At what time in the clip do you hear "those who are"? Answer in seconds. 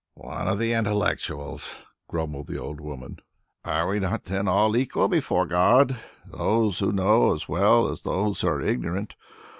8.01-8.61